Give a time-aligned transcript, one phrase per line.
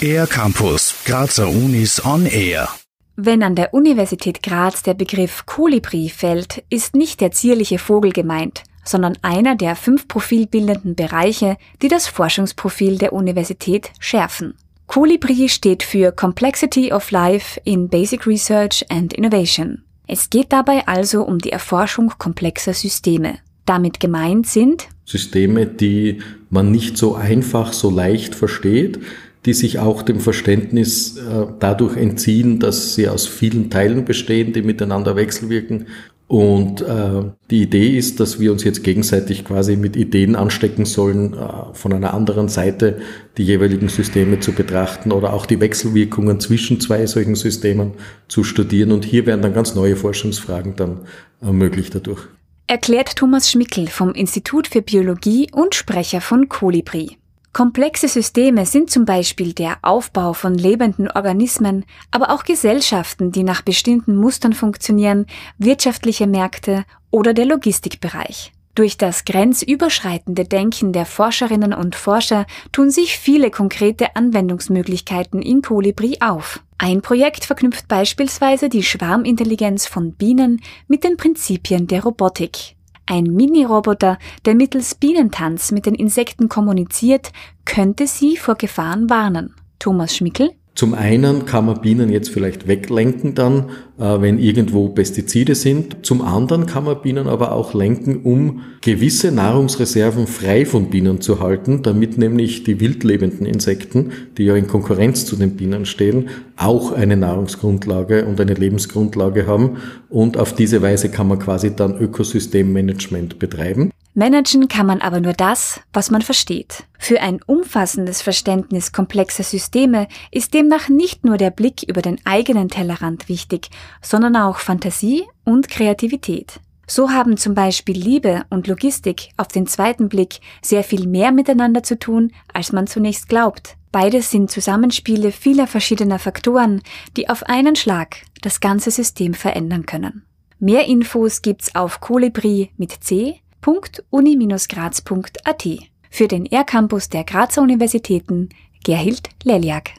[0.00, 2.68] Air Campus, Grazer Unis on Air.
[3.16, 8.64] Wenn an der Universität Graz der Begriff Kolibri fällt, ist nicht der zierliche Vogel gemeint,
[8.84, 14.54] sondern einer der fünf profilbildenden Bereiche, die das Forschungsprofil der Universität schärfen.
[14.86, 19.84] Kolibri steht für Complexity of Life in Basic Research and Innovation.
[20.06, 23.38] Es geht dabei also um die Erforschung komplexer Systeme.
[23.64, 26.18] Damit gemeint sind Systeme, die
[26.50, 29.00] man nicht so einfach, so leicht versteht,
[29.44, 34.62] die sich auch dem Verständnis äh, dadurch entziehen, dass sie aus vielen Teilen bestehen, die
[34.62, 35.86] miteinander wechselwirken.
[36.28, 41.34] Und äh, die Idee ist, dass wir uns jetzt gegenseitig quasi mit Ideen anstecken sollen,
[41.34, 42.98] äh, von einer anderen Seite
[43.36, 47.92] die jeweiligen Systeme zu betrachten oder auch die Wechselwirkungen zwischen zwei solchen Systemen
[48.28, 48.92] zu studieren.
[48.92, 51.00] Und hier werden dann ganz neue Forschungsfragen dann
[51.42, 52.28] möglich dadurch.
[52.72, 57.18] Erklärt Thomas Schmickel vom Institut für Biologie und Sprecher von Kolibri.
[57.52, 63.60] Komplexe Systeme sind zum Beispiel der Aufbau von lebenden Organismen, aber auch Gesellschaften, die nach
[63.60, 65.26] bestimmten Mustern funktionieren,
[65.58, 68.54] wirtschaftliche Märkte oder der Logistikbereich.
[68.74, 76.18] Durch das grenzüberschreitende Denken der Forscherinnen und Forscher tun sich viele konkrete Anwendungsmöglichkeiten in Kolibri
[76.20, 76.60] auf.
[76.78, 82.76] Ein Projekt verknüpft beispielsweise die Schwarmintelligenz von Bienen mit den Prinzipien der Robotik.
[83.04, 87.30] Ein Mini-Roboter, der mittels Bienentanz mit den Insekten kommuniziert,
[87.66, 89.54] könnte sie vor Gefahren warnen.
[89.78, 95.54] Thomas Schmickel zum einen kann man Bienen jetzt vielleicht weglenken dann, äh, wenn irgendwo Pestizide
[95.54, 96.06] sind.
[96.06, 101.40] Zum anderen kann man Bienen aber auch lenken, um gewisse Nahrungsreserven frei von Bienen zu
[101.40, 106.92] halten, damit nämlich die wildlebenden Insekten, die ja in Konkurrenz zu den Bienen stehen, auch
[106.92, 109.76] eine Nahrungsgrundlage und eine Lebensgrundlage haben.
[110.08, 113.90] Und auf diese Weise kann man quasi dann Ökosystemmanagement betreiben.
[114.14, 116.84] Managen kann man aber nur das, was man versteht.
[116.98, 122.68] Für ein umfassendes Verständnis komplexer Systeme ist demnach nicht nur der Blick über den eigenen
[122.68, 123.70] Tellerrand wichtig,
[124.02, 126.60] sondern auch Fantasie und Kreativität.
[126.86, 131.82] So haben zum Beispiel Liebe und Logistik auf den zweiten Blick sehr viel mehr miteinander
[131.82, 133.76] zu tun, als man zunächst glaubt.
[133.92, 136.82] Beides sind Zusammenspiele vieler verschiedener Faktoren,
[137.16, 140.26] die auf einen Schlag das ganze System verändern können.
[140.58, 145.68] Mehr Infos gibt's auf Kolibri mit C www.uni-graz.at.
[146.10, 148.50] Für den R-Campus der Grazer Universitäten
[148.84, 149.92] Gerhild Leliak.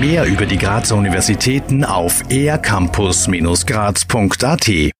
[0.00, 4.92] Mehr über die Grazer Universitäten auf ercampus-graz.at